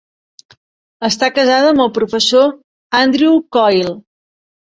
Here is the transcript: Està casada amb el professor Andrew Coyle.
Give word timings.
Està 1.07 1.27
casada 1.35 1.67
amb 1.73 1.83
el 1.85 1.91
professor 1.99 2.49
Andrew 3.01 3.39
Coyle. 3.59 3.95